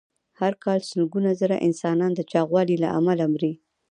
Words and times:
هر 0.39 0.53
کال 0.63 0.79
سلګونه 0.91 1.31
زره 1.41 1.57
انسانان 1.67 2.11
د 2.15 2.21
چاغوالي 2.31 2.75
له 2.83 2.89
امله 2.99 3.25
مري. 3.33 3.53